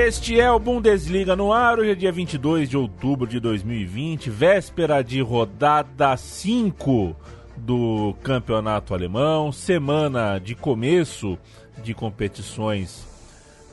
[0.00, 5.02] Este é o Bundesliga no ar, hoje é dia 22 de outubro de 2020, véspera
[5.02, 7.16] de rodada 5
[7.56, 11.36] do campeonato alemão, semana de começo
[11.82, 13.08] de competições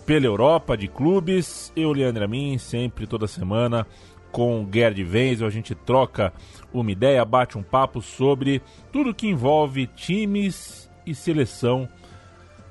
[0.03, 1.71] pela Europa de clubes.
[1.75, 3.85] Eu, Leandro Amin, sempre toda semana
[4.31, 6.33] com Gerd Wenzel, a gente troca
[6.73, 11.87] uma ideia, bate um papo sobre tudo que envolve times e seleção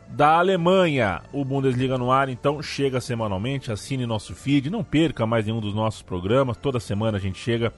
[0.09, 1.23] da Alemanha.
[1.33, 3.73] O Bundesliga no ar, então, chega semanalmente.
[3.73, 6.57] Assine nosso feed, não perca mais nenhum dos nossos programas.
[6.57, 7.73] Toda semana a gente chega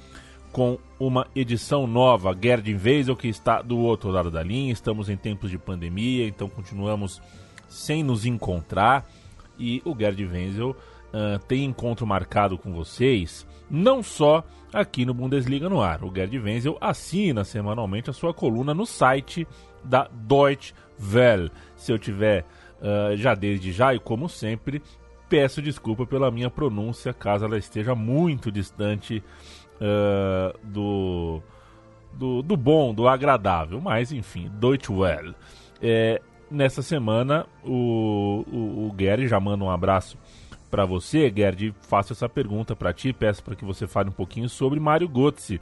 [0.52, 2.36] com uma edição nova.
[2.40, 4.72] Gerd Weisel, que está do outro lado da linha.
[4.72, 7.20] Estamos em tempos de pandemia, então continuamos
[7.68, 9.06] sem nos encontrar.
[9.58, 15.68] E o Gerd Wenzel uh, tem encontro marcado com vocês, não só aqui no Bundesliga
[15.68, 16.04] no ar.
[16.04, 19.46] O Gerd Wenzel assina semanalmente a sua coluna no site
[19.86, 21.50] da Deutsche Welle.
[21.76, 22.44] Se eu tiver
[22.80, 24.82] uh, já desde já e como sempre,
[25.28, 29.22] peço desculpa pela minha pronúncia, caso ela esteja muito distante
[29.76, 31.42] uh, do,
[32.12, 33.80] do, do, bom, do agradável.
[33.80, 35.34] Mas enfim, Deutsche Welle.
[35.80, 36.20] É,
[36.50, 40.18] nessa semana, o, o, o Gary já manda um abraço
[40.70, 41.74] para você, Gerd.
[41.80, 45.60] Faço essa pergunta para ti, peço para que você fale um pouquinho sobre Mário Götze.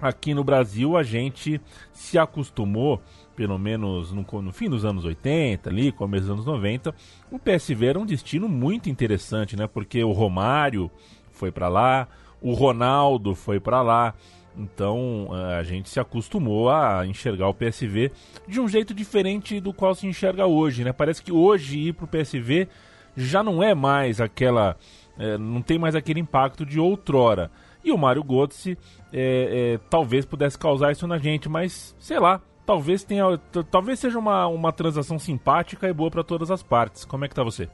[0.00, 1.60] Aqui no Brasil, a gente
[1.92, 3.00] se acostumou
[3.34, 6.94] pelo menos no, no, fim dos anos 80, ali, começo dos anos 90,
[7.30, 9.66] o PSV era um destino muito interessante, né?
[9.66, 10.90] Porque o Romário
[11.32, 12.08] foi para lá,
[12.40, 14.14] o Ronaldo foi para lá.
[14.56, 18.12] Então a gente se acostumou a enxergar o PSV
[18.46, 20.92] de um jeito diferente do qual se enxerga hoje, né?
[20.92, 22.68] Parece que hoje ir para o PSV
[23.16, 24.76] já não é mais aquela,
[25.18, 27.50] é, não tem mais aquele impacto de outrora.
[27.84, 28.78] E o Mário Götze
[29.12, 33.38] é, é, talvez pudesse causar isso na gente, mas sei lá, talvez tenha,
[33.70, 37.04] talvez seja uma, uma transação simpática e boa para todas as partes.
[37.04, 37.68] Como é que tá você?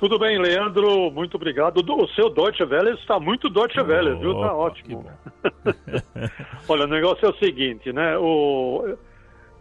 [0.00, 1.78] Tudo bem, Leandro, muito obrigado.
[1.78, 4.32] O seu Deutsche Welle está muito Deutsche Welle, viu?
[4.32, 5.04] Tá ótimo.
[6.66, 8.16] Olha, o negócio é o seguinte, né?
[8.16, 8.96] O...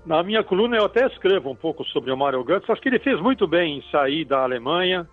[0.06, 2.72] Na minha coluna eu até escrevo um pouco sobre o Mario Götze.
[2.72, 5.06] Acho que ele fez muito bem em sair da Alemanha,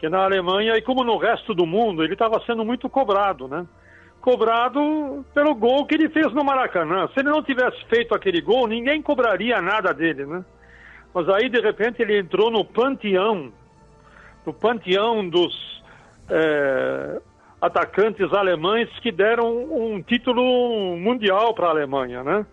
[0.00, 3.66] que na Alemanha, e como no resto do mundo, ele estava sendo muito cobrado, né?
[4.20, 7.08] cobrado pelo gol que ele fez no Maracanã.
[7.08, 10.44] Se ele não tivesse feito aquele gol, ninguém cobraria nada dele, né?
[11.12, 13.52] Mas aí, de repente, ele entrou no panteão,
[14.46, 15.82] no panteão dos
[16.28, 17.20] é,
[17.60, 22.46] atacantes alemães que deram um título mundial para a Alemanha, né?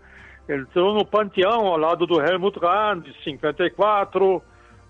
[0.48, 4.42] Ele entrou no panteão ao lado do Helmut Rahn, de 54,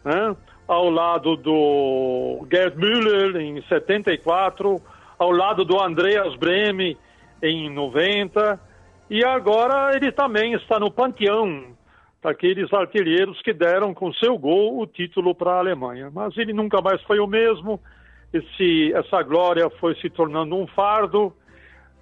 [0.06, 0.36] né?
[0.68, 4.82] Ao lado do Gerd Müller, em 74,
[5.18, 6.98] ao lado do Andreas Breme
[7.42, 8.60] em 90,
[9.10, 11.76] e agora ele também está no panteão
[12.22, 16.12] daqueles artilheiros que deram com seu gol o título para a Alemanha.
[16.14, 17.80] Mas ele nunca mais foi o mesmo,
[18.34, 21.34] esse, essa glória foi se tornando um fardo,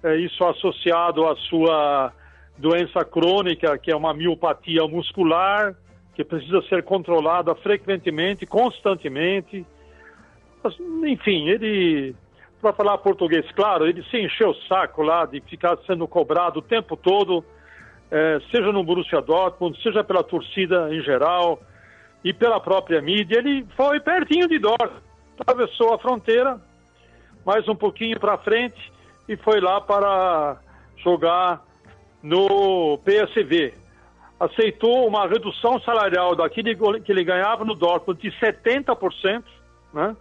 [0.02, 2.12] é, isso associado à sua
[2.58, 5.76] doença crônica, que é uma miopatia muscular,
[6.16, 9.66] que precisa ser controlada frequentemente, constantemente.
[10.64, 10.74] Mas,
[11.04, 12.16] enfim, ele
[12.60, 16.62] para falar português, claro, ele se encheu o saco lá de ficar sendo cobrado o
[16.62, 17.44] tempo todo,
[18.10, 21.60] é, seja no Borussia Dortmund, seja pela torcida em geral
[22.24, 23.38] e pela própria mídia.
[23.38, 25.02] Ele foi pertinho de Dortmund,
[25.38, 26.58] atravessou a fronteira,
[27.44, 28.90] mais um pouquinho para frente
[29.28, 30.56] e foi lá para
[30.96, 31.62] jogar
[32.22, 33.85] no PSV.
[34.38, 39.42] Aceitou uma redução salarial daquilo que ele ganhava no Dortmund de 70%,
[39.94, 40.16] né?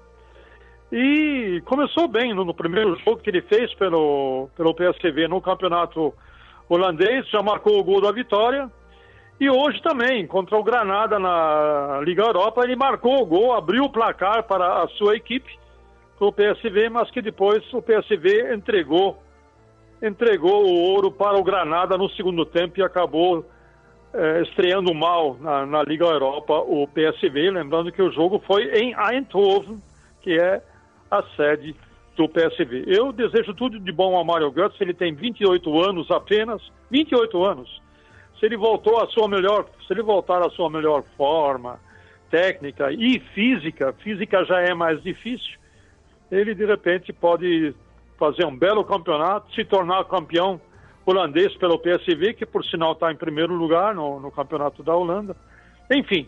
[0.91, 6.13] E começou bem no, no, primeiro jogo que ele fez pelo, pelo PSV no campeonato
[6.69, 8.71] holandês, já marcou o gol da vitória.
[9.39, 13.91] E hoje também, contra o Granada na Liga Europa, ele marcou o gol, abriu o
[13.91, 15.59] placar para a sua equipe,
[16.17, 19.21] para o PSV, mas que depois o PSV entregou
[20.01, 23.45] entregou o ouro para o Granada no segundo tempo e acabou
[24.15, 27.51] é, estreando mal na, na, Liga Europa o PSV.
[27.51, 29.81] Lembrando que o jogo foi em Eindhoven,
[30.21, 30.61] que é
[31.11, 31.75] a sede
[32.15, 32.85] do PSV.
[32.87, 37.81] Eu desejo tudo de bom ao Mario Götze, ele tem 28 anos apenas, 28 anos.
[38.39, 41.79] Se ele voltou à sua melhor, se ele voltar à sua melhor forma
[42.31, 45.57] técnica e física, física já é mais difícil,
[46.31, 47.75] ele de repente pode
[48.17, 50.59] fazer um belo campeonato, se tornar campeão
[51.05, 55.35] holandês pelo PSV, que por sinal está em primeiro lugar no, no, campeonato da Holanda.
[55.91, 56.27] Enfim,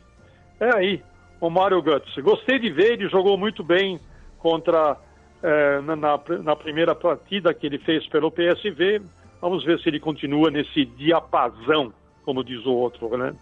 [0.60, 1.04] é aí
[1.42, 2.22] o Mário Götze.
[2.22, 4.00] Gostei de ver, ele jogou muito bem
[4.38, 4.98] contra
[5.42, 9.02] é, na, na, primeira partida que ele fez pelo PSV.
[9.42, 11.92] Vamos ver se ele continua nesse diapasão,
[12.24, 13.36] como diz o outro, né?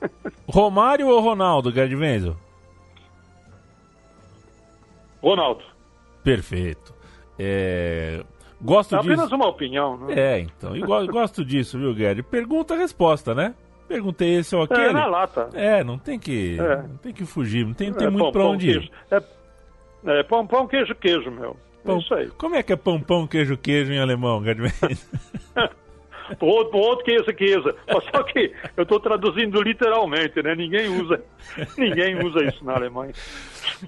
[0.48, 2.36] Romário ou Ronaldo, Gardvenzo?
[5.22, 5.62] Ronaldo.
[6.24, 6.94] Perfeito.
[7.38, 8.22] É...
[8.60, 9.12] Gosto é disso.
[9.12, 10.14] apenas uma opinião, né?
[10.14, 10.76] É, então.
[10.76, 12.24] E gosto disso, viu, Guedes?
[12.26, 13.54] Pergunta resposta, né?
[13.88, 14.82] Perguntei esse ou aquele.
[14.82, 15.48] É, na lata.
[15.52, 16.76] É, não tem que, é.
[16.76, 18.92] não tem que fugir, não tem, não tem é, muito pão, pra onde pão, ir.
[19.10, 21.56] É, é, pão, pão, queijo, queijo, meu.
[21.82, 22.28] É pão, isso aí.
[22.38, 24.70] Como é que é pão, pão, queijo, queijo em alemão, Gardman?
[26.38, 27.74] outro, outro queijo, queijo.
[28.12, 30.54] Só que eu estou traduzindo literalmente, né?
[30.54, 31.20] Ninguém usa,
[31.76, 33.12] ninguém usa isso na Alemanha.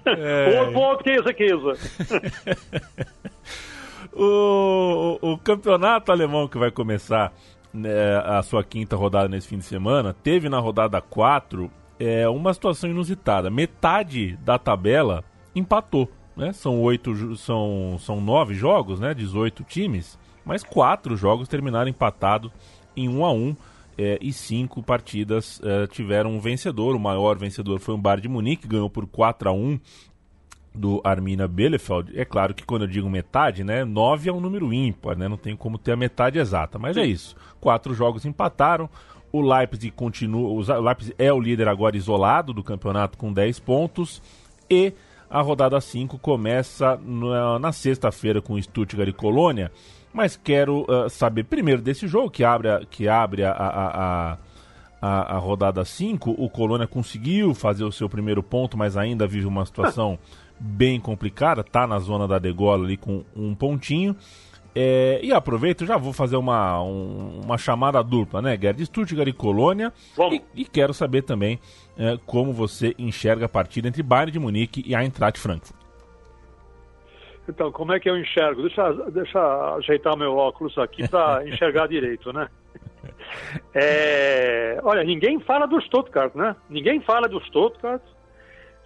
[0.05, 0.61] É...
[0.63, 1.73] Outro, outro queijo, queijo.
[4.15, 7.33] O, o, campeonato alemão que vai começar
[7.73, 12.53] né, a sua quinta rodada nesse fim de semana, teve na rodada 4 é, uma
[12.53, 13.51] situação inusitada.
[13.51, 15.25] Metade da tabela
[15.55, 16.11] empatou.
[16.37, 16.53] Né?
[16.53, 19.15] São oito, são, são nove jogos, né?
[19.15, 22.51] 18 times, mas quatro jogos terminaram empatados
[22.97, 23.57] em 1 um a 1 um,
[23.97, 26.97] é, e cinco partidas é, tiveram um vencedor.
[26.97, 29.79] O maior vencedor foi o Bayern de Munique, ganhou por 4 a 1
[30.75, 34.73] do Armina Bielefeld, é claro que quando eu digo metade, né, 9 é um número
[34.73, 37.37] ímpar, né, não tem como ter a metade exata, mas é isso.
[37.61, 38.89] Quatro jogos empataram,
[39.31, 44.23] o Leipzig continua, o Leipzig é o líder agora isolado do campeonato com 10 pontos
[44.69, 44.93] e
[45.29, 49.71] a rodada 5 começa na, na sexta-feira com Stuttgart e Colônia,
[50.13, 54.39] mas quero uh, saber primeiro desse jogo que abre a, que abre a, a,
[55.01, 59.47] a, a rodada 5, o Colônia conseguiu fazer o seu primeiro ponto, mas ainda vive
[59.47, 60.19] uma situação
[60.63, 64.17] bem complicada, tá na zona da degola ali com um pontinho.
[64.75, 68.87] É, e aproveito, já vou fazer uma, um, uma chamada dupla, né, Gerd?
[68.87, 69.93] Stuttgart e Colônia.
[70.31, 71.59] E, e, quero saber também
[71.99, 75.77] é, como você enxerga a partida entre Bayern de Munique e Eintracht Frankfurt.
[77.47, 78.63] Então, como é que eu enxergo?
[78.63, 82.49] Deixa, deixa ajeitar meu óculos aqui para enxergar direito, né?
[83.75, 86.55] É, olha, ninguém fala do Stuttgart, né?
[86.71, 88.03] Ninguém fala do Stuttgart.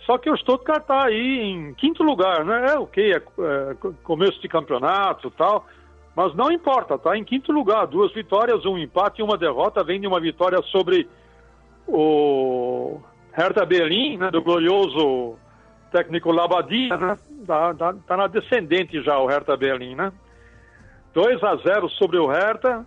[0.06, 2.74] Só que o Stuttgart está aí em quinto lugar, né?
[2.74, 2.88] É o?
[2.96, 5.66] É, é, começo de campeonato tal.
[6.14, 7.86] Mas não importa, está em quinto lugar.
[7.86, 9.84] Duas vitórias, um empate e uma derrota.
[9.84, 11.08] Vem de uma vitória sobre
[11.86, 13.00] o
[13.32, 15.36] Hertha Berlim, né, do glorioso
[15.90, 17.18] técnico Labadia, né?
[17.46, 20.12] Tá, tá, tá, na descendente já o Hertha Berlim, né?
[21.12, 22.86] 2 a 0 sobre o Hertha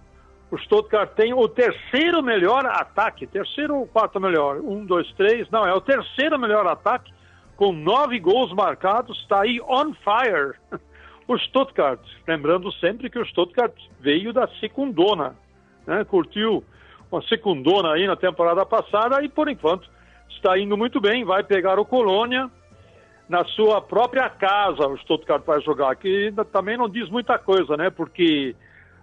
[0.51, 4.57] o Stuttgart tem o terceiro melhor ataque, terceiro ou quarto melhor?
[4.57, 7.13] Um, dois, três, não, é o terceiro melhor ataque,
[7.55, 10.55] com nove gols marcados, está aí on fire.
[11.27, 15.35] O Stuttgart, lembrando sempre que o Stuttgart veio da secundona,
[15.85, 16.03] né?
[16.03, 16.63] curtiu
[17.11, 19.87] uma secundona aí na temporada passada e por enquanto
[20.27, 22.49] está indo muito bem, vai pegar o Colônia
[23.29, 27.91] na sua própria casa, o Stuttgart vai jogar, que também não diz muita coisa, né?
[27.91, 28.55] Porque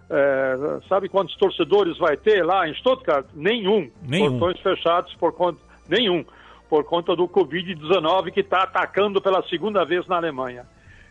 [0.09, 3.25] é, sabe quantos torcedores vai ter lá em Stuttgart?
[3.33, 3.89] Nenhum.
[4.01, 4.39] Nenhum.
[4.39, 5.59] Portões fechados por conta.
[5.87, 6.25] Nenhum.
[6.69, 10.65] Por conta do Covid-19 que está atacando pela segunda vez na Alemanha.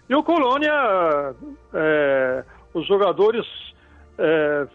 [0.08, 1.34] E o Colônia,
[1.74, 3.44] é, os jogadores
[4.18, 4.66] é,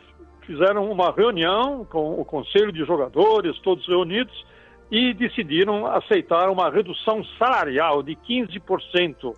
[0.41, 4.45] fizeram uma reunião com o conselho de jogadores, todos reunidos,
[4.91, 9.33] e decidiram aceitar uma redução salarial de 15%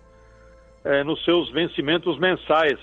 [0.84, 2.78] é, nos seus vencimentos mensais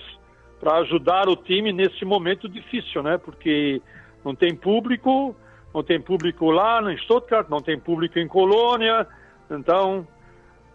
[0.62, 3.18] para ajudar o time nesse momento difícil, né?
[3.18, 3.82] Porque
[4.24, 5.34] não tem público,
[5.74, 9.04] não tem público lá em Stuttgart, não tem público em Colônia,
[9.50, 10.06] então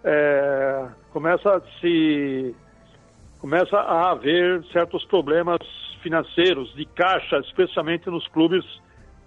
[0.04, 2.54] é, começa a se
[3.40, 5.60] começa a haver certos problemas
[6.04, 8.66] financeiros de caixa, especialmente nos clubes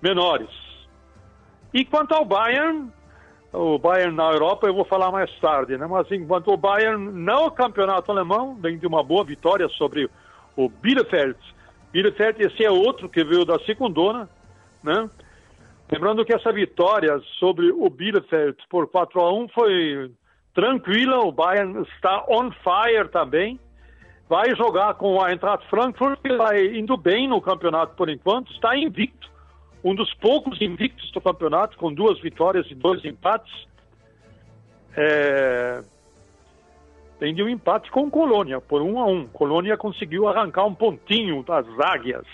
[0.02, 0.50] menores.
[1.72, 2.90] E quanto ao Bayern,
[3.50, 5.86] o Bayern na Europa eu vou falar mais tarde, né?
[5.86, 10.10] Mas enquanto o Bayern no campeonato alemão vem de uma boa vitória sobre
[10.64, 11.38] o Bielefeld.
[11.92, 14.28] Bielefeld, esse é outro que veio da segundona,
[14.82, 15.08] né?
[15.90, 20.10] Lembrando que essa vitória sobre o Bielefeld por 4 a 1 foi
[20.54, 23.58] tranquila, o Bayern está on fire também.
[24.28, 28.76] Vai jogar com a Eintracht Frankfurt, que vai indo bem no campeonato por enquanto, está
[28.76, 29.28] invicto.
[29.82, 33.66] Um dos poucos invictos do campeonato, com duas vitórias e dois empates.
[34.96, 35.82] É...
[37.20, 39.26] Tem de um empate com Colônia, por um a um.
[39.26, 42.24] Colônia conseguiu arrancar um pontinho das águias.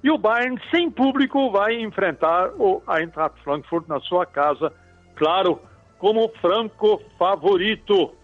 [0.00, 4.72] E o Bayern, sem público, vai enfrentar o Eintracht Frankfurt na sua casa,
[5.16, 5.60] claro,
[5.98, 8.14] como franco favorito,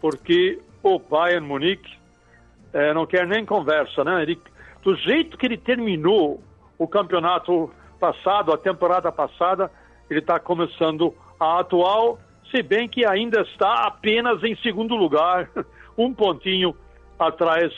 [0.00, 1.96] porque o Bayern Munique
[2.72, 4.22] é, não quer nem conversa, né?
[4.22, 4.40] Ele,
[4.82, 6.42] do jeito que ele terminou
[6.76, 7.70] o campeonato
[8.00, 9.70] passado, a temporada passada,
[10.10, 12.18] ele está começando a atual,
[12.50, 15.50] se bem que ainda está apenas em segundo lugar,
[15.96, 16.74] um pontinho
[17.18, 17.72] atrás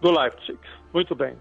[0.00, 0.58] do Leipzig.
[0.92, 1.34] Muito bem.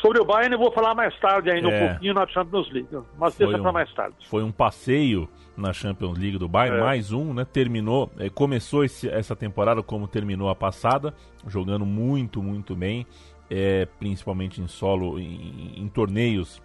[0.00, 1.84] Sobre o Bayern eu vou falar mais tarde ainda, é.
[1.84, 4.16] um pouquinho na Champions League, mas foi deixa um, para mais tarde.
[4.28, 6.82] Foi um passeio na Champions League do Bayern, é.
[6.82, 7.46] mais um, né?
[7.46, 11.14] Terminou, é, começou esse, essa temporada como terminou a passada,
[11.46, 13.06] jogando muito, muito bem,
[13.48, 16.60] é, principalmente em solo, em, em torneios,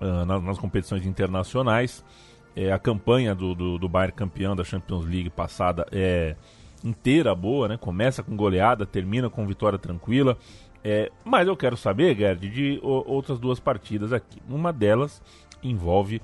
[0.00, 2.04] uh, nas, nas, competições internacionais.
[2.56, 6.36] É, a campanha do, do, do Bayern campeão da Champions League passada é
[6.84, 7.76] inteira boa, né?
[7.76, 10.36] Começa com goleada, termina com vitória tranquila.
[10.84, 14.40] É, mas eu quero saber, Gerd, de outras duas partidas aqui.
[14.48, 15.22] Uma delas
[15.62, 16.20] envolve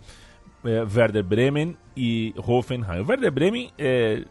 [0.62, 3.00] é, Werder Bremen e Hoffenheim.
[3.00, 4.24] O Werder Bremen, é,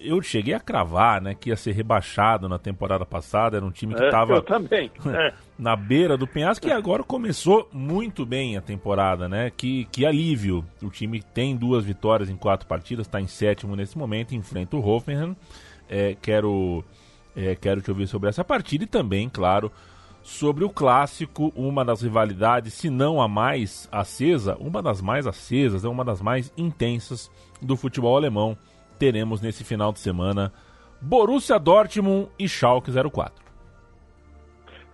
[0.00, 3.58] eu cheguei a cravar né, que ia ser rebaixado na temporada passada.
[3.58, 4.42] Era um time que estava
[5.14, 9.28] é, na beira do penhasco e agora começou muito bem a temporada.
[9.28, 9.50] né?
[9.54, 10.64] Que, que alívio.
[10.82, 14.84] O time tem duas vitórias em quatro partidas, está em sétimo nesse momento, enfrenta o
[14.84, 15.36] Hoffenheim.
[15.88, 16.84] É, quero
[17.36, 19.70] é, quero te ouvir sobre essa partida e também, claro,
[20.22, 25.84] sobre o clássico, uma das rivalidades, se não a mais acesa, uma das mais acesas,
[25.84, 27.30] é uma das mais intensas
[27.60, 28.56] do futebol alemão.
[29.00, 30.52] Teremos nesse final de semana
[31.00, 33.34] Borussia Dortmund e Schalke 04.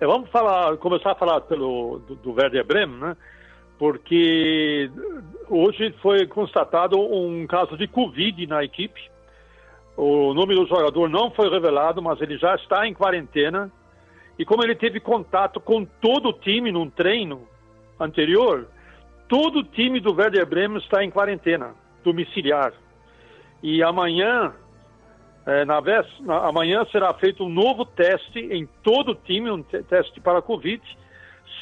[0.01, 3.17] É, vamos falar, começar a falar pelo do, do Werder Bremen, né?
[3.79, 4.91] Porque
[5.51, 9.15] hoje foi constatado um caso de Covid na equipe
[9.97, 13.73] o nome do jogador não foi revelado, mas ele já está em quarentena.
[14.39, 17.49] E como ele teve contato com todo o time num treino
[17.99, 18.69] anterior,
[19.27, 22.75] todo o time do Werder Bremen está em quarentena domiciliar.
[23.67, 24.55] E amanhã,
[25.45, 25.81] é, na
[26.21, 30.43] na, amanhã será feito um novo teste em todo o time, um teste para a
[30.43, 30.81] Covid.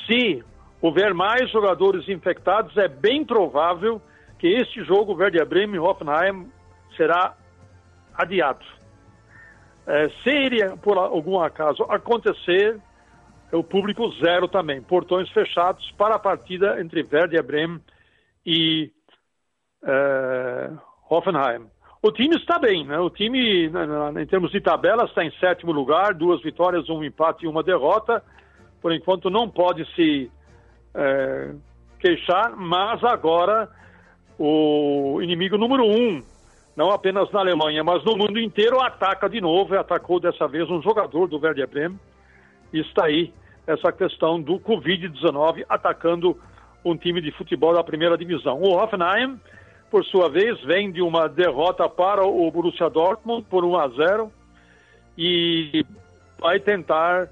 [0.07, 0.45] Se
[0.83, 4.03] houver mais jogadores infectados, é bem provável
[4.39, 6.53] que este jogo, Werder Bremen e Hoffenheim,
[6.95, 7.35] será
[8.13, 8.67] adiado.
[9.87, 12.79] É, se por algum acaso, acontecer,
[13.51, 14.83] o público zero também.
[14.83, 17.81] Portões fechados para a partida entre Werder Bremen
[18.45, 18.93] e
[19.83, 20.71] é,
[21.09, 21.73] Hoffenheim.
[22.05, 22.99] O time está bem, né?
[22.99, 27.49] O time, em termos de tabela, está em sétimo lugar, duas vitórias, um empate e
[27.49, 28.23] uma derrota.
[28.83, 30.31] Por enquanto não pode se
[30.95, 31.55] é,
[31.99, 33.71] queixar, mas agora
[34.39, 36.23] o inimigo número um
[36.77, 40.69] não apenas na Alemanha, mas no mundo inteiro, ataca de novo e atacou dessa vez
[40.69, 41.99] um jogador do Werder Bremen.
[42.71, 43.33] E está aí
[43.67, 46.39] essa questão do Covid-19 atacando
[46.85, 48.61] um time de futebol da primeira divisão.
[48.61, 49.41] O Hoffenheim,
[49.91, 54.33] por sua vez, vem de uma derrota para o Borussia Dortmund por 1 a 0
[55.17, 55.85] e
[56.39, 57.29] vai tentar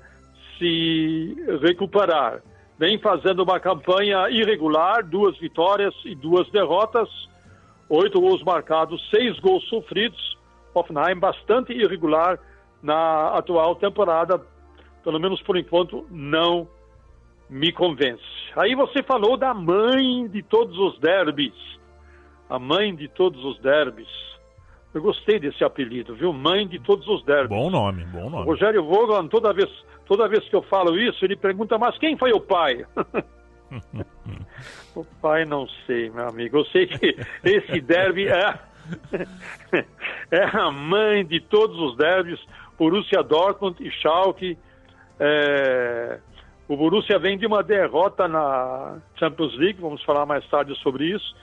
[0.58, 2.40] se recuperar.
[2.78, 7.08] Vem fazendo uma campanha irregular, duas vitórias e duas derrotas
[7.92, 10.38] oito gols marcados, seis gols sofridos.
[10.74, 12.38] Hoffenheim bastante irregular
[12.82, 14.40] na atual temporada,
[15.04, 16.66] pelo menos por enquanto, não
[17.50, 18.24] me convence.
[18.56, 21.52] Aí você falou da mãe de todos os derbys.
[22.52, 24.06] A mãe de todos os derbys.
[24.92, 26.34] Eu gostei desse apelido, viu?
[26.34, 27.48] Mãe de todos os derbys.
[27.48, 28.42] Bom nome, bom nome.
[28.42, 29.70] O Rogério Vogel, toda vez,
[30.04, 32.84] toda vez que eu falo isso, ele pergunta, mas quem foi o pai?
[34.94, 36.58] o pai não sei, meu amigo.
[36.58, 38.58] Eu sei que esse derby é,
[40.30, 42.38] é a mãe de todos os derbys.
[42.78, 44.58] Borussia Dortmund e Schalke.
[45.18, 46.18] É,
[46.68, 51.34] o Borussia vem de uma derrota na Champions League, vamos falar mais tarde sobre isso,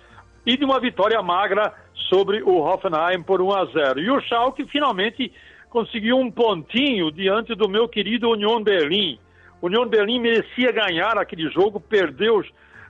[0.45, 1.73] e de uma vitória magra
[2.09, 3.99] sobre o Hoffenheim por 1 a 0.
[3.99, 5.31] E o Schalke finalmente
[5.69, 9.19] conseguiu um pontinho diante do meu querido Union Berlim
[9.61, 12.41] União de Berlim merecia ganhar aquele jogo, perdeu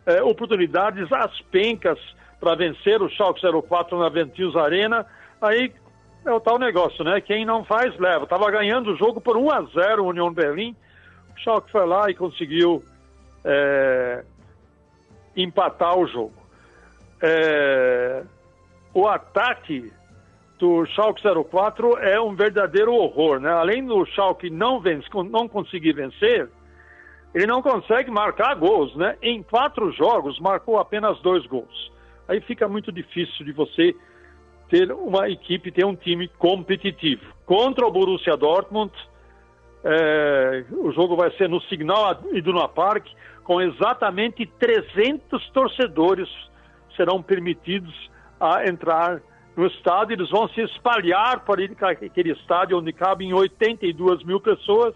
[0.05, 1.99] eh, oportunidades às pencas
[2.39, 5.05] para vencer o Schalke 04 na Ventius Arena.
[5.41, 5.73] Aí
[6.25, 7.19] é o tal negócio, né?
[7.21, 8.23] Quem não faz, leva.
[8.23, 10.75] Estava ganhando o jogo por 1 a 0 o União Berlim.
[11.35, 12.83] O Schalke foi lá e conseguiu
[13.43, 14.23] é,
[15.35, 16.38] empatar o jogo.
[17.21, 18.23] É,
[18.93, 19.91] o ataque
[20.57, 23.51] do Schalke 04 é um verdadeiro horror, né?
[23.51, 26.49] Além do Schalke não, vence, não conseguir vencer,
[27.33, 29.17] ele não consegue marcar gols, né?
[29.21, 31.91] Em quatro jogos marcou apenas dois gols.
[32.27, 33.95] Aí fica muito difícil de você
[34.69, 37.23] ter uma equipe, ter um time competitivo.
[37.45, 38.91] Contra o Borussia Dortmund,
[39.83, 43.07] é, o jogo vai ser no Signal Iduna Park,
[43.43, 46.29] com exatamente 300 torcedores
[46.99, 49.21] serão permitidos a entrar
[49.55, 50.15] no estádio.
[50.15, 54.93] Eles vão se espalhar por aquele estádio onde cabem 82 mil pessoas.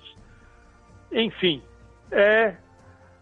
[1.09, 1.61] Enfim,
[2.11, 2.55] é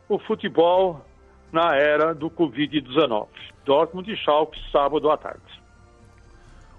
[0.10, 1.06] o futebol
[1.52, 3.28] na era do Covid-19.
[3.64, 5.62] Dortmund e Schalke, sábado à tarde.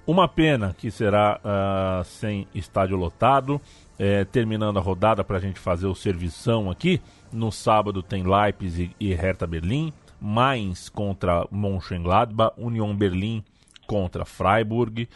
[0.05, 3.61] Uma pena que será uh, sem estádio lotado.
[3.99, 7.01] É, terminando a rodada para a gente fazer o servição aqui.
[7.33, 9.93] No sábado tem Leipzig e Hertha Berlim.
[10.23, 12.55] Mainz contra Mönchengladbach.
[12.57, 13.43] Union Berlim
[13.87, 15.09] contra Freiburg.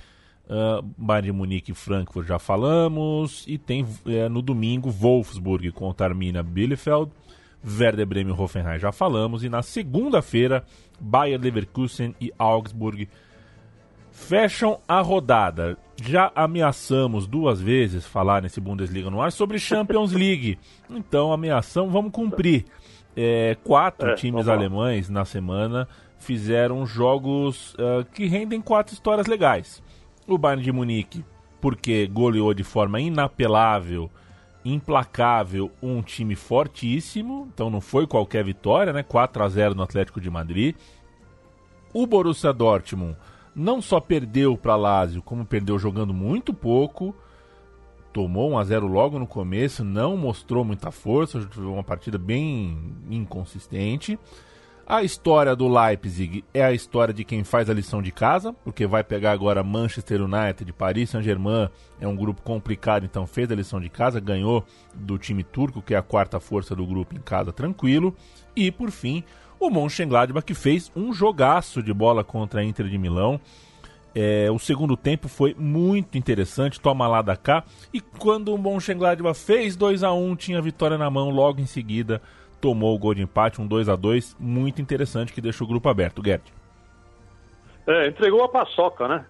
[0.49, 3.45] Uh, Bayern de Munique e Frankfurt já falamos.
[3.47, 7.11] E tem é, no domingo Wolfsburg contra Arminia Bielefeld.
[7.65, 9.43] Werder Bremen e Hoffenheim já falamos.
[9.43, 10.65] E na segunda-feira,
[11.01, 13.09] Bayer Leverkusen e Augsburg
[14.13, 15.77] fecham a rodada.
[16.01, 20.59] Já ameaçamos duas vezes falar nesse Bundesliga no ar sobre Champions League.
[20.89, 22.65] Então ameaçamos, vamos cumprir.
[23.17, 29.83] É, quatro é, times alemães na semana fizeram jogos uh, que rendem quatro histórias legais.
[30.27, 31.25] O Bayern de Munique,
[31.61, 34.11] porque goleou de forma inapelável,
[34.65, 37.49] implacável, um time fortíssimo.
[37.55, 39.03] Então não foi qualquer vitória, né?
[39.03, 40.75] 4 a 0 no Atlético de Madrid.
[41.95, 43.17] O Borussia Dortmund
[43.55, 47.15] não só perdeu para Lazio, como perdeu jogando muito pouco.
[48.17, 54.19] Tomou 1 a 0 logo no começo, não mostrou muita força, uma partida bem inconsistente.
[54.87, 58.87] A história do Leipzig é a história de quem faz a lição de casa, porque
[58.87, 61.69] vai pegar agora Manchester United, Paris Saint-Germain,
[62.01, 64.65] é um grupo complicado, então fez a lição de casa, ganhou
[64.95, 68.17] do time turco, que é a quarta força do grupo em casa, tranquilo.
[68.57, 69.23] E por fim,
[69.61, 73.39] o Mönchengladbach que fez um jogaço de bola contra a Inter de Milão.
[74.19, 77.63] É, o segundo tempo foi muito interessante, toma lá da cá.
[77.93, 81.67] E quando o Mönchengladbach fez 2 a 1 tinha a vitória na mão logo em
[81.67, 82.23] seguida
[82.61, 85.89] tomou o gol de empate, um 2 a 2 muito interessante que deixou o grupo
[85.89, 86.23] aberto.
[86.25, 86.43] Gerd.
[87.87, 89.25] É, entregou a paçoca, né?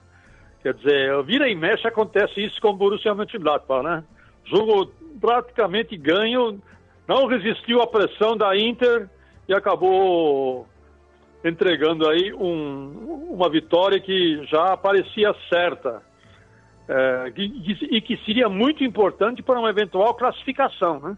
[0.63, 4.03] Quer dizer, vira e mexe acontece isso com o Borussia Mönchengladbach, né?
[4.45, 6.61] Jogo praticamente ganho,
[7.07, 9.09] não resistiu à pressão da Inter
[9.49, 10.67] e acabou
[11.49, 16.03] entregando aí um, uma vitória que já parecia certa
[16.89, 21.17] é, e, que seria muito importante para uma eventual classificação, né?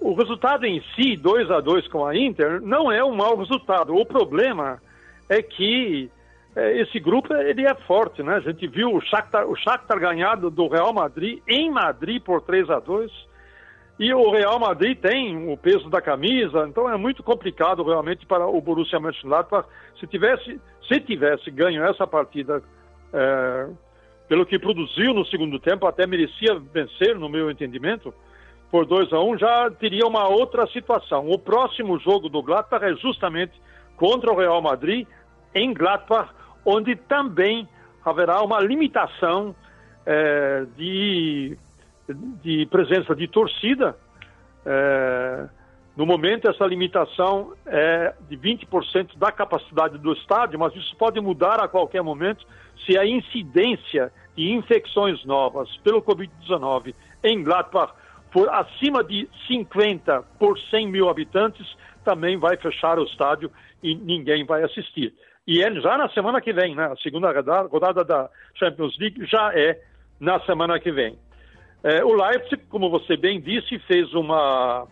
[0.00, 3.94] o resultado em si, 2 a 2 com a Inter, não é um mau resultado.
[3.94, 4.80] O problema
[5.28, 6.10] é que
[6.56, 8.36] é, esse grupo ele é forte, né?
[8.36, 12.70] A gente viu o Shakhtar, o Shakhtar ganhado do Real Madrid em Madrid por 3
[12.70, 13.27] a 2
[13.98, 18.46] e o Real Madrid tem o peso da camisa, então é muito complicado realmente para
[18.46, 19.68] o Borussia Mönchengladbach.
[19.98, 22.62] Se tivesse, se tivesse ganho essa partida
[23.12, 23.68] é,
[24.28, 28.14] pelo que produziu no segundo tempo, até merecia vencer, no meu entendimento
[28.70, 31.28] por 2 a 1 um, já teria uma outra situação.
[31.28, 33.52] O próximo jogo do Gladbach é justamente
[33.96, 35.06] contra o Real Madrid,
[35.54, 36.30] em Gladbach,
[36.64, 37.66] onde também
[38.04, 39.56] haverá uma limitação
[40.06, 41.58] é, de,
[42.42, 43.96] de presença de torcida.
[44.64, 45.48] É,
[45.96, 51.60] no momento, essa limitação é de 20% da capacidade do estádio, mas isso pode mudar
[51.60, 52.46] a qualquer momento
[52.86, 56.94] se a incidência de infecções novas pelo Covid-19
[57.24, 57.92] em Gladbach
[58.30, 61.66] for acima de 50 por 100 mil habitantes,
[62.04, 63.50] também vai fechar o estádio
[63.82, 65.12] e ninguém vai assistir.
[65.46, 66.84] E é já na semana que vem, né?
[66.92, 67.32] A segunda
[67.70, 69.80] rodada da Champions League já é
[70.20, 71.18] na semana que vem.
[71.82, 74.86] É, o Leipzig, como você bem disse, fez uma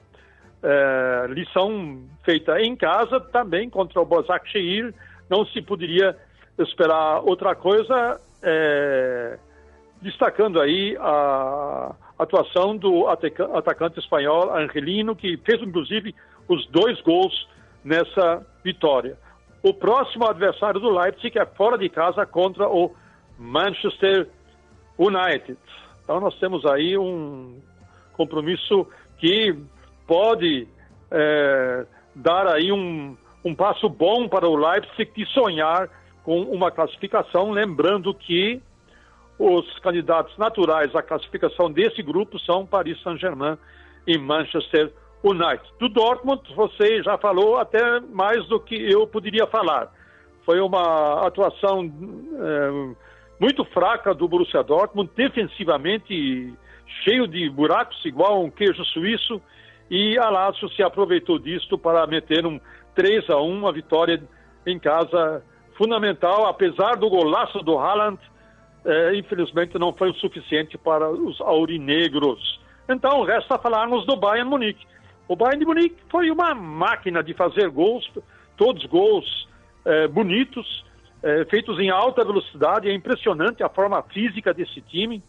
[0.63, 4.95] é, lição feita em casa também contra o Bozak Sheir.
[5.29, 6.17] Não se poderia
[6.59, 9.39] esperar outra coisa, é,
[10.01, 16.15] destacando aí a atuação do atacante espanhol Angelino, que fez inclusive
[16.49, 17.49] os dois gols
[17.85, 19.19] nessa vitória.
[19.63, 22.95] O próximo adversário do Leipzig é fora de casa contra o
[23.39, 24.29] Manchester
[24.97, 25.59] United.
[26.07, 27.61] Então nós temos aí um
[28.13, 28.87] compromisso
[29.19, 29.59] que
[30.07, 30.69] pode
[31.11, 35.91] é, dar aí um, um passo bom para o Leipzig de sonhar
[36.23, 38.63] com uma classificação, lembrando que
[39.37, 43.59] os candidatos naturais à classificação desse grupo são Paris Saint-Germain
[44.07, 44.93] e Manchester
[45.25, 45.65] United.
[45.81, 49.93] Do Dortmund, você já falou até mais do que eu poderia falar.
[50.45, 52.95] Foi uma atuação é,
[53.39, 56.55] muito fraca do Borussia Dortmund, defensivamente
[57.05, 59.41] cheio de buracos, igual um queijo suíço,
[59.91, 62.61] e a Lazio se aproveitou disto para meter um
[62.95, 64.23] 3 a 1 uma vitória
[64.67, 65.43] em casa
[65.77, 68.19] fundamental, apesar do golaço do Haaland,
[68.85, 72.61] é, infelizmente não foi o suficiente para os aurinegros.
[72.89, 74.87] Então, resta falarmos do Bayern Munique.
[75.29, 78.09] O Bayern de Munique foi uma máquina de fazer gols,
[78.57, 79.49] todos gols
[79.85, 80.85] é, bonitos,
[81.27, 82.89] é, feitos em alta velocidade.
[82.89, 85.21] É impressionante a forma física desse time.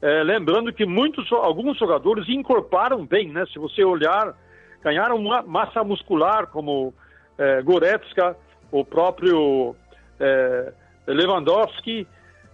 [0.00, 3.44] É, lembrando que muitos, alguns jogadores incorporaram bem, né?
[3.52, 4.34] Se você olhar,
[4.82, 6.94] ganharam massa muscular, como
[7.36, 8.34] é, Goretzka,
[8.72, 9.76] o próprio
[10.18, 10.72] é,
[11.06, 12.06] Lewandowski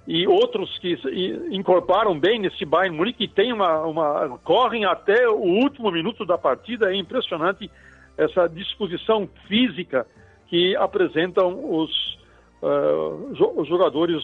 [0.06, 0.98] e outros que
[1.52, 6.36] incorporaram bem nesse Bayern Munique, que tem uma, uma, correm até o último minuto da
[6.36, 6.92] partida.
[6.92, 7.70] É impressionante
[8.18, 10.04] essa disposição física
[10.48, 12.18] que apresentam os,
[12.62, 14.22] uh, os jogadores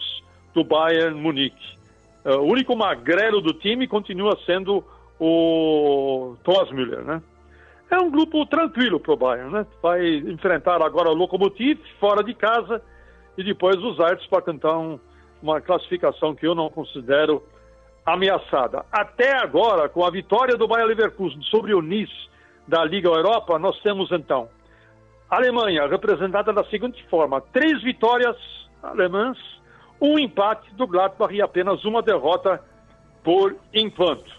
[0.53, 1.77] do Bayern Munique.
[2.25, 4.83] Uh, o único magrelo do time continua sendo
[5.19, 7.21] o Thomas Müller, né?
[7.91, 9.65] É um grupo tranquilo para o Bayern, né?
[9.81, 12.81] Vai enfrentar agora o Lokomotiv fora de casa
[13.37, 14.99] e depois os Arts para cantar um,
[15.41, 17.43] uma classificação que eu não considero
[18.05, 18.85] ameaçada.
[18.91, 22.29] Até agora, com a vitória do Bayern Leverkusen sobre o Nice
[22.67, 24.47] da Liga Europa, nós temos então
[25.29, 28.35] Alemanha representada da seguinte forma: três vitórias
[28.81, 29.37] alemãs
[30.01, 32.61] um empate do Gladbach e apenas uma derrota
[33.23, 34.31] por enquanto.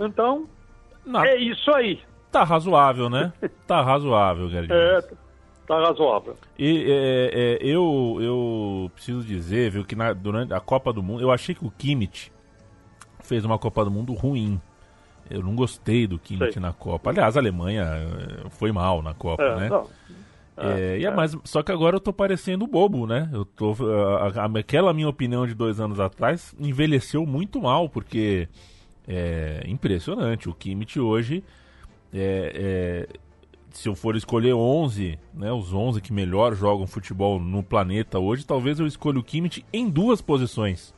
[0.00, 0.48] Então,
[1.04, 1.22] Não.
[1.22, 2.00] é isso aí.
[2.30, 3.32] Tá razoável, né?
[3.66, 4.78] tá razoável, Gerdinho.
[4.78, 5.02] É,
[5.66, 6.36] tá razoável.
[6.58, 11.22] E é, é, eu, eu preciso dizer, viu, que na, durante a Copa do Mundo,
[11.22, 12.32] eu achei que o Kimmich
[13.20, 14.60] fez uma Copa do Mundo ruim.
[15.30, 16.62] Eu não gostei do Kimmich Sei.
[16.62, 17.10] na Copa.
[17.10, 19.70] Aliás, a Alemanha eh, foi mal na Copa, é, né?
[20.56, 21.10] É, é, é.
[21.10, 23.28] Mas, só que agora eu tô parecendo bobo, né?
[23.32, 23.74] Eu tô,
[24.18, 28.48] a, a, aquela minha opinião de dois anos atrás envelheceu muito mal, porque
[29.06, 30.48] é impressionante.
[30.48, 31.44] O Kimmich hoje,
[32.12, 33.18] é, é,
[33.70, 38.44] se eu for escolher 11, né, os 11 que melhor jogam futebol no planeta hoje,
[38.44, 40.94] talvez eu escolha o Kimmich em duas posições.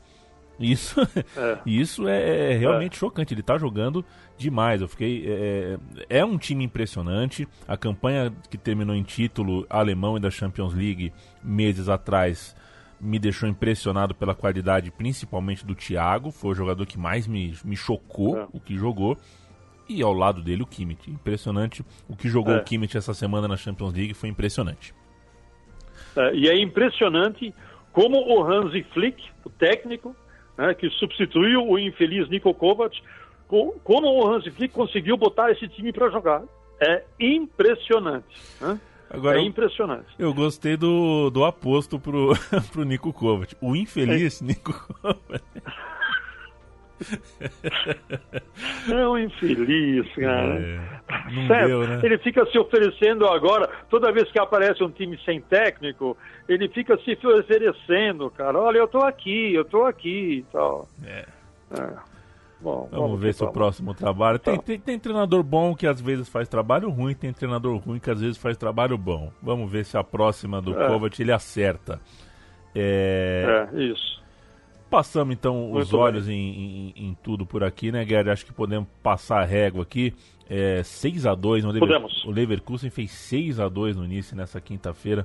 [0.61, 2.99] Isso é, isso é, é realmente é.
[2.99, 3.33] chocante.
[3.33, 4.05] Ele está jogando
[4.37, 4.83] demais.
[4.83, 5.25] Eu fiquei.
[5.27, 7.49] É, é, é, um time impressionante.
[7.67, 12.55] A campanha que terminou em título alemão e da Champions League meses atrás
[13.01, 16.31] me deixou impressionado pela qualidade, principalmente do Thiago.
[16.31, 18.47] Foi o jogador que mais me, me chocou é.
[18.53, 19.17] o que jogou.
[19.89, 21.11] E ao lado dele o Kimmich.
[21.11, 21.85] Impressionante.
[22.07, 24.95] O que jogou o Kimmich essa semana na Champions League foi impressionante.
[26.35, 27.53] E é impressionante
[27.93, 30.15] como o Hansi Flick, o técnico,
[30.61, 33.03] né, que substituiu o infeliz Niko Kovac,
[33.49, 36.43] como o Hansi Flick conseguiu botar esse time para jogar.
[36.79, 38.27] É impressionante.
[38.61, 38.79] Né?
[39.09, 40.07] Agora, é impressionante.
[40.19, 42.33] Eu, eu, gostei do, do aposto pro,
[42.71, 43.57] pro Nico Kovac.
[43.61, 44.45] O infeliz é.
[44.45, 45.43] Nico Kovac.
[48.91, 50.61] É um infeliz, cara.
[50.61, 51.67] É, certo?
[51.67, 52.01] Deu, né?
[52.03, 56.17] Ele fica se oferecendo agora, toda vez que aparece um time sem técnico,
[56.49, 58.59] ele fica se oferecendo, cara.
[58.59, 60.89] Olha, eu tô aqui, eu tô aqui e tal.
[61.05, 61.27] É.
[61.79, 62.11] é.
[62.61, 64.39] Bom, vamos, vamos ver se o próximo trabalho.
[64.39, 68.11] Tem, tem, tem, treinador bom que às vezes faz trabalho ruim, tem treinador ruim que
[68.11, 69.33] às vezes faz trabalho bom.
[69.43, 70.87] Vamos ver se a próxima do é.
[70.87, 71.99] Kovac ele acerta.
[72.75, 74.21] É, é isso.
[74.91, 78.33] Passamos então Muito os olhos em, em, em, tudo por aqui, né, Guerra?
[78.33, 80.13] Acho que podemos passar a régua aqui.
[80.49, 82.03] É, 6 a 2 no Lever...
[82.27, 85.25] O Leverkusen fez 6 a 2 no início nessa quinta-feira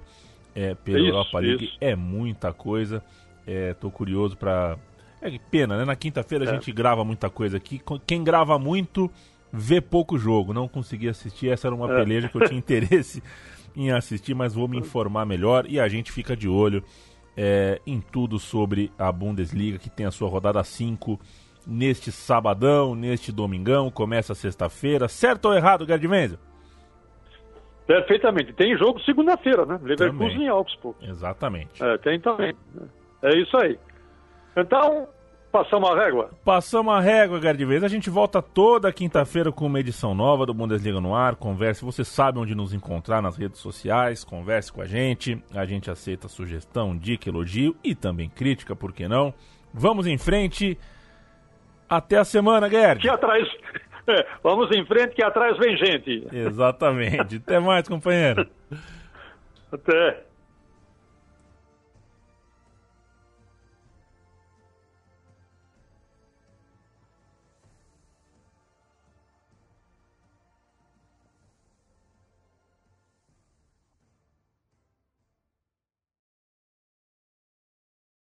[0.54, 1.65] é, pela isso, Europa League.
[1.65, 1.78] Isso.
[1.82, 3.04] É muita coisa.
[3.45, 4.78] É, tô curioso para.
[5.19, 5.84] É pena, né?
[5.84, 6.49] Na quinta-feira é.
[6.49, 7.82] a gente grava muita coisa aqui.
[8.06, 9.12] Quem grava muito
[9.51, 10.54] vê pouco jogo.
[10.54, 11.49] Não consegui assistir.
[11.49, 11.95] Essa era uma é.
[11.95, 13.23] peleja que eu tinha interesse
[13.75, 16.84] em assistir, mas vou me informar melhor e a gente fica de olho
[17.38, 21.19] é, em tudo sobre a Bundesliga, que tem a sua rodada 5
[21.67, 25.08] neste sabadão, neste domingão, começa sexta-feira.
[25.08, 26.39] Certo ou errado, Gerd Menzel?
[27.88, 28.54] Perfeitamente.
[28.54, 29.80] Tem jogo segunda-feira, né?
[29.82, 30.98] Leverkusen e Augsburg.
[31.02, 31.84] Exatamente.
[31.84, 32.56] É, tem também.
[33.21, 33.78] É isso aí.
[34.58, 35.08] Então,
[35.56, 36.30] Passamos a régua?
[36.44, 37.82] Passamos a régua, Gerd Vez.
[37.82, 41.38] A gente volta toda quinta-feira com uma edição nova do Bundesliga no ar.
[41.38, 44.26] Converse, você sabe onde nos encontrar nas redes sociais.
[44.26, 45.41] Converse com a gente.
[45.54, 49.34] A gente aceita sugestão, dica, elogio e também crítica, por que não?
[49.74, 50.78] Vamos em frente.
[51.88, 53.02] Até a semana, Gerd.
[53.02, 53.48] Que atrás.
[54.08, 56.28] É, vamos em frente, que atrás vem gente.
[56.32, 57.38] Exatamente.
[57.38, 58.48] Até mais, companheiro.
[59.74, 60.24] Até.